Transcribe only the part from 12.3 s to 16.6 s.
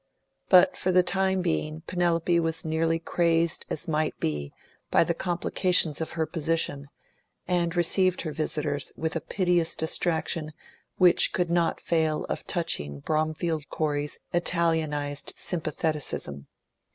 touching Bromfield Corey's Italianised sympatheticism.